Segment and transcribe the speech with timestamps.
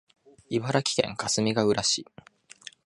[0.49, 2.07] 茨城県かすみがうら市